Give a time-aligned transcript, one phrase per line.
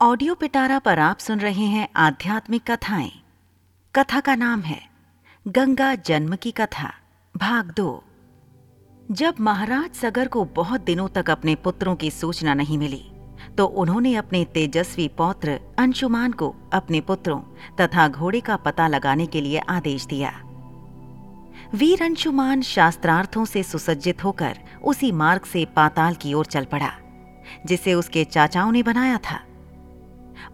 [0.00, 3.10] Audio पिटारा पर आप सुन रहे हैं आध्यात्मिक कथाएँ।
[3.94, 4.78] कथा का नाम है
[5.46, 6.92] गंगा जन्म की कथा,
[7.34, 8.02] भाग दो।
[9.10, 13.02] जब महाराज सगर को बहुत दिनों तक अपने पुत्रों की सूचना नहीं मिली
[13.58, 17.38] तो उन्होंने अपने तेजस्वी पौत्र अंशुमान को अपने पुत्रों
[17.80, 20.32] तथा घोड़े का पता लगाने के लिए आदेश दिया।
[21.74, 26.90] वीर अंशुमान शास्त्रार्थों से सुसज्जित होकर उसी मार्ग से पाताल की ओर चल पड़ा,
[27.66, 29.40] जिसे उसके चाचाओं ने बनाया था।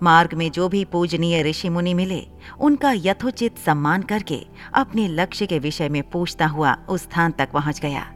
[0.03, 2.23] मार्ग में जो भी पूजनीय ऋषि मुनि मिले,
[2.61, 4.41] उनका यथोचित सम्मान करके
[4.75, 8.07] अपने लक्ष्य के विषय में पूछता हुआ उस स्थान तक पहुँच गया,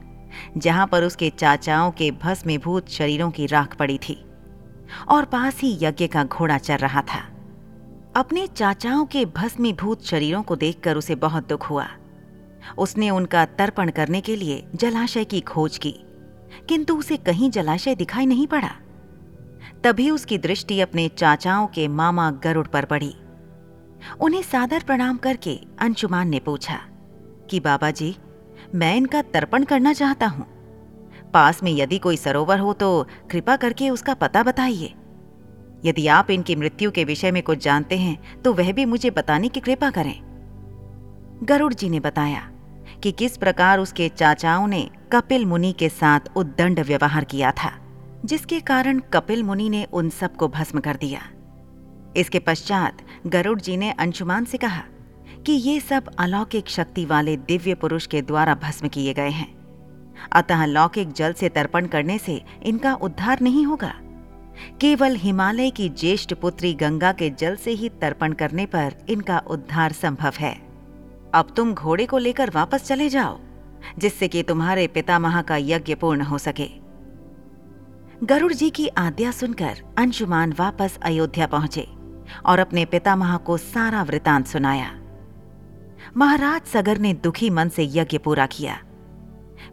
[0.56, 4.24] जहाँ पर उसके चाचाओं के भस्मीभूत शरीरों की राख पड़ी थी
[5.08, 7.22] और पास ही यज्ञ का घोड़ा चल रहा था।
[8.16, 11.86] अपने चाचाओं के भस्मीभूत शरीरों को देखकर उसे बहुत दुख हुआ।
[12.78, 15.94] उसने उनका तर्पण करने के लिए जलाशय की खोज की,
[16.68, 18.70] किंतु उसे कहीं जलाशय दिखाई नहीं पड़ा।
[19.84, 23.14] तभी उसकी दृष्टि अपने चाचाओं के मामा गरुड़ पर पड़ी।
[24.20, 26.78] उन्हें सादर प्रणाम करके अंशुमान ने पूछा
[27.50, 28.14] कि बाबा जी
[28.74, 30.46] मैं इनका तर्पण करना चाहता हूँ।
[31.34, 34.95] पास में यदि कोई सरोवर हो तो कृपा करके उसका पता बताइए।
[35.84, 39.48] यदि आप इनकी मृत्यु के विषय में कुछ जानते हैं तो वह भी मुझे बताने
[39.48, 40.18] की कृपा करें।
[41.42, 42.48] गरुड़ जी ने बताया
[43.02, 47.72] कि किस प्रकार उसके चाचाओं ने कपिल मुनि के साथ उद्दंड व्यवहार किया था।
[48.24, 51.21] जिसके कारण कपिल मुनि ने उन सबको भस्म कर दिया।
[52.16, 54.82] इसके पश्चात गरुड़ जी ने अंशुमान से कहा
[55.46, 59.60] कि ये सब अलौकिक शक्ति वाले दिव्य पुरुष के द्वारा भस्म किए गए हैं।
[60.32, 63.95] अतः लौकिक जल से तर्पण करने से इनका उद्धार नहीं होगा।
[64.81, 69.93] केवल हिमालय की ज्येष्ठ पुत्री गंगा के जल से ही तर्पण करने पर इनका उद्धार
[69.93, 70.55] संभव है।
[71.34, 73.38] अब तुम घोड़े को लेकर वापस चले जाओ,
[73.99, 76.90] जिससे कि तुम्हारे पितामह का यज्ञ पूर्ण हो सके।
[78.25, 81.87] गरुड़ जी की आज्ञा सुनकर अंशुमान वापस अयोध्या पहुँचे
[82.47, 84.91] और अपने पितामह को सारा वृतांत सुनाया।
[86.17, 88.77] महाराज सगर ने दुखी मन से यज्ञ पूरा किया।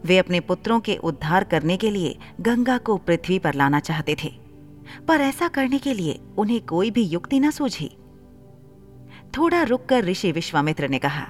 [0.04, 4.32] वे अपने पुत्रों के उद्धार करने के लिए गंगा को पृथ्वी पर लाना चाहते थे,
[5.08, 7.90] पर ऐसा करने के लिए उन्हें कोई भी युक्ति न सूझी।
[9.36, 11.26] थोड़ा रुककर ऋषि विश्वामित्र ने कहा,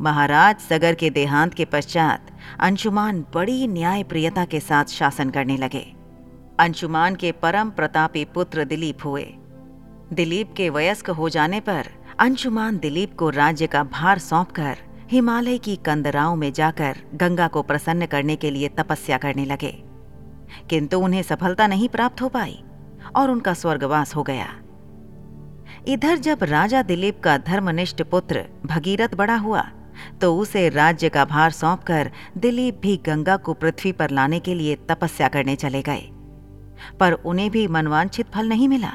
[0.00, 5.95] महाराज सगर के देहांत के पश्चात अंशुमान बड़ी न्याय प्रियता के साथ शासन करने लगे।
[6.58, 9.22] अंशुमान के परम प्रतापी पुत्र दिलीप हुए।
[10.12, 11.86] दिलीप के वयस्क हो जाने पर
[12.20, 14.76] अंशुमान दिलीप को राज्य का भार सौंपकर
[15.10, 19.72] हिमालय की कंदराओं में जाकर गंगा को प्रसन्न करने के लिए तपस्या करने लगे।
[20.70, 22.62] किंतु उन्हें सफलता नहीं प्राप्त हो पाई
[23.16, 24.48] और उनका स्वर्गवास हो गया।
[25.88, 29.68] इधर जब राजा दिलीप का धर्मनिष्ठ पुत्र भगीरथ बड़ा हुआ
[30.20, 34.74] तो उसे राज्य का भार सौंपकर दिलीप भी गंगा को पृथ्वी पर लाने के लिए
[34.88, 36.10] तपस्या करने चले गए।
[37.00, 38.92] पर उन्हें भी मनवांछित फल नहीं मिला।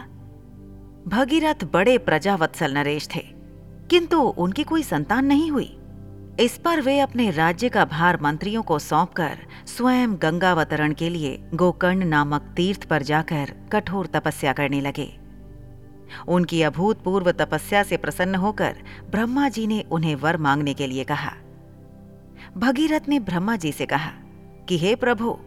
[1.07, 3.23] भगीरथ बड़े प्रजावत्सल नरेश थे,
[3.89, 5.77] किंतु उनकी कोई संतान नहीं हुई।
[6.39, 9.37] इस पर वे अपने राज्य का भार मंत्रियों को सौंपकर
[9.67, 15.19] स्वयं गंगावतरण के लिए गोकर्ण नामक तीर्थ पर जाकर कठोर तपस्या करने लगे।
[16.27, 18.77] उनकी अभूतपूर्व तपस्या से प्रसन्न होकर
[19.11, 21.33] ब्रह्मा जी ने उन्हें वर मांगने के लिए कहा।
[22.57, 24.11] भगीरथ ने ब्रह्मा जी से कहा
[24.69, 25.37] कि, हे प्रभु,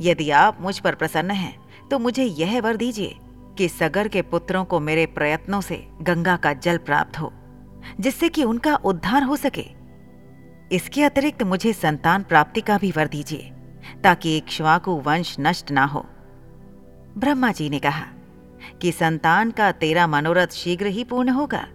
[0.00, 1.59] यदि आप मुझ पर प्रसन्न हैं
[1.90, 3.16] तो मुझे यह वर दीजिए
[3.58, 7.32] कि सगर के पुत्रों को मेरे प्रयत्नों से गंगा का जल प्राप्त हो,
[8.00, 9.64] जिससे कि उनका उद्धार हो सके।
[10.72, 13.50] इसके अतिरिक्त मुझे संतान प्राप्ति का भी वर दीजिए,
[14.04, 16.04] ताकि इक्ष्वाकु वंश नष्ट ना हो।
[17.18, 18.04] ब्रह्मा जी ने कहा,
[18.82, 21.66] कि संतान का तेरा मनोरथ शीघ्र ही पूर्ण होगा,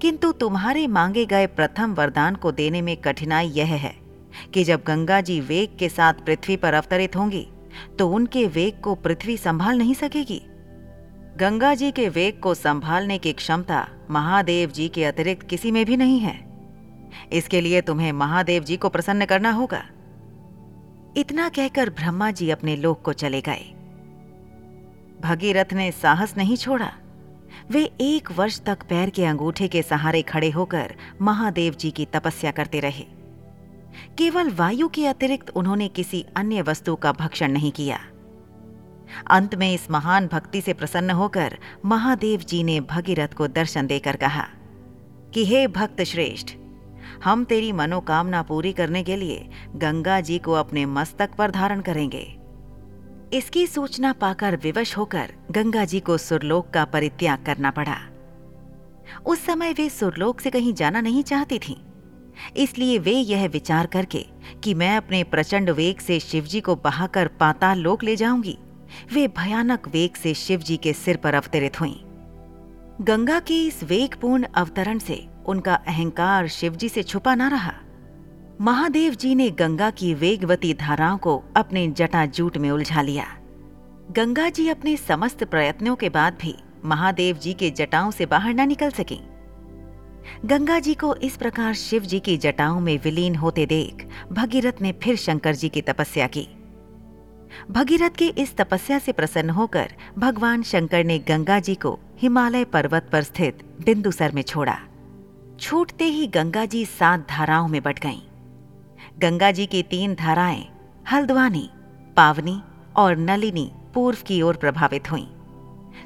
[0.00, 3.94] किंतु तुम्हारे मांगे गए प्रथम वरदान को देने में कठिनाई यह है
[4.54, 7.46] कि जब गंगा जी वेग के साथ पृथ्वी पर अवतरित होंगी
[7.98, 10.42] तो उनके वेग को पृथ्वी संभाल नहीं सकेगी।
[11.36, 15.96] गंगा जी के वेग को संभालने की क्षमता महादेव जी के अतिरिक्त किसी में भी
[15.96, 16.50] नहीं है।
[17.32, 19.84] इसके लिए तुम्हें महादेव जी को प्रसन्न करना होगा।
[21.16, 23.74] इतना कहकर ब्रह्मा जी अपने लोक को चले गए।
[25.20, 26.92] भगीरथ ने साहस नहीं छोड़ा।
[27.70, 32.50] वे एक वर्ष तक पैर के अंगूठे के सहारे खड़े होकर महादेव जी की तपस्या
[32.50, 33.19] करते रहे।
[34.18, 37.98] केवल वायु के अतिरिक्त उन्होंने किसी अन्य वस्तु का भक्षण नहीं किया।
[39.30, 44.16] अंत में इस महान भक्ति से प्रसन्न होकर महादेव जी ने भगीरथ को दर्शन देकर
[44.16, 44.46] कहा,
[45.34, 46.54] कि हे भक्त श्रेष्ठ,
[47.24, 52.22] हम तेरी मनोकामना पूरी करने के लिए गंगा जी को अपने मस्तक पर धारण करेंगे।
[53.32, 57.96] इसकी सूचना पाकर विवश होकर गंगा जी को सुरलोक का परित्याग करना पड़ा।
[59.26, 61.76] उस समय वे सुरलोक से कहीं जाना नहीं चाहती थीं।
[62.56, 64.26] इसलिए वे यह विचार करके
[64.64, 68.58] कि मैं अपने प्रचंड वेग से शिवजी को बहाकर पाताल लोक ले जाऊँगी।
[69.12, 71.94] वे भयानक वेग से शिव जी के सिर पर अवतरित हुईं।
[73.00, 77.74] गंगा के इस वेगपूर्ण अवतरण से उनका अहंकार शिवजी से छुपा ना रहा।
[78.60, 83.26] महादेव जी ने गंगा की वेगवती धाराओं को अपने जटाजूट में उलझा लिया।
[84.10, 86.54] गंगा जी अपने समस्त प्रयत्नों के बाद भी
[86.84, 89.20] महादेव जी के जटाओं से बाहर न निकल सकी।
[90.44, 94.92] गंगा जी को इस प्रकार शिव जी की जटाओं में विलीन होते देख भगीरथ ने
[94.92, 96.48] फिर शंकर जी की तपस्या की
[97.70, 103.08] भगीरथ के इस तपस्या से प्रसन्न होकर भगवान शंकर ने गंगा जी को हिमालय पर्वत
[103.12, 104.78] पर स्थित बिंदुसर में छोड़ा
[105.60, 108.20] छूटते ही गंगा जी सात धाराओं में बट गईं।
[109.18, 110.64] गंगा जी की तीन धाराएँ
[111.12, 111.70] हल्द्वानी,
[112.16, 112.62] पावनी
[112.96, 115.26] और नलिनी पूर्व की ओर प्रभावित हुईं।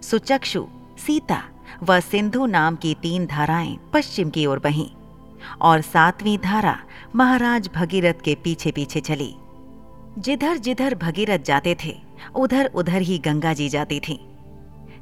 [0.03, 0.67] सुचक्षु,
[1.07, 1.43] सीता
[1.83, 4.91] व सिंधु नाम की तीन धाराएँ पश्चिम की ओर बहीं
[5.61, 6.81] और सातवीं धारा
[7.17, 9.35] महाराज भगीरथ के पीछे पीछे चली।
[10.19, 12.03] जिधर जिधर भगीरथ जाते थे,
[12.35, 14.29] उधर उधर ही गंगा जी जाती थी।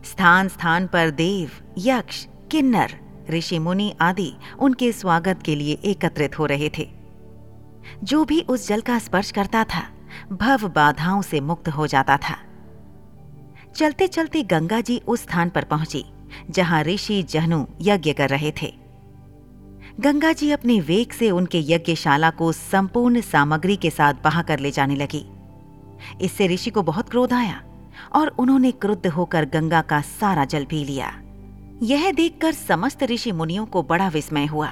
[0.05, 6.47] स्थान स्थान पर देव, यक्ष, किन्नर, ऋषि मुनि आदि उनके स्वागत के लिए एकत्रित हो
[6.47, 6.91] रहे थे।
[8.05, 9.89] जो भी उस जल का स्पर्श करता था,
[10.33, 12.39] भव बाधाओं से मुक्त हो जाता था।
[13.77, 16.05] चलते चलते गंगा जी उस स्थान पर पहुँची।
[16.51, 18.75] जहाँ ऋषि, जहनु यज्ञ कर रहे थे।
[20.01, 24.71] गंगा जी अपने वेग से उनके यज्ञशाला को संपूर्ण सामग्री के साथ बहा कर ले
[24.71, 25.27] जाने लगी।
[26.21, 27.63] इससे ऋषि को बहुत क्रोध आया
[28.13, 31.23] और उन्होंने क्रुद्ध होकर गंगा का सारा जल पी लिया।
[31.83, 34.71] यह देखकर समस्त ऋषि मुनियों को बड़ा विस्मय हुआ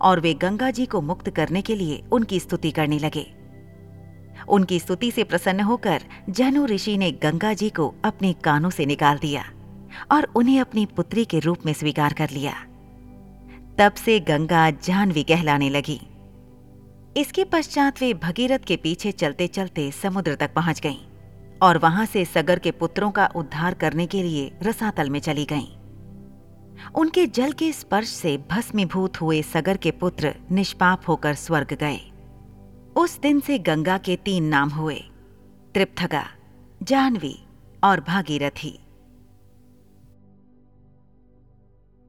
[0.00, 3.26] और वे गंगा जी को मुक्त करने के लिए उनकी स्तुति करने लगे।
[4.48, 9.18] उनकी स्तुति से प्रसन्न होकर जनु ऋषि ने गंगा जी को अपने कानों से निकाल
[9.18, 9.44] दिया।
[10.10, 12.52] और उन्हें अपनी पुत्री के रूप में स्वीकार कर लिया।
[13.78, 16.00] तब से गंगा जानवी कहलाने लगी।
[17.16, 20.96] इसके पश्चात वे भगीरथ के पीछे चलते चलते समुद्र तक पहुँच गईं
[21.62, 25.66] और वहाँ से सगर के पुत्रों का उद्धार करने के लिए रसातल में चली गईं।
[26.94, 32.00] उनके जल के स्पर्श से भस्मीभूत हुए सगर के पुत्र निष्पाप होकर स्वर्ग गए।
[32.96, 35.00] उस दिन से गंगा के तीन नाम हुए
[35.74, 36.24] त्रिपथगा
[36.82, 37.38] जानवी
[37.84, 38.78] और भागीरथी।